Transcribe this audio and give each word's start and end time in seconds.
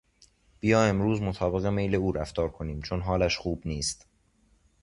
بیا 0.59 0.83
امروز 0.83 1.21
مطابق 1.21 1.65
میل 1.65 1.95
او 1.95 2.11
رفتار 2.11 2.49
کنیم 2.49 2.81
چون 2.81 3.01
حالش 3.01 3.37
خوب 3.37 3.61
نیست. 3.65 4.05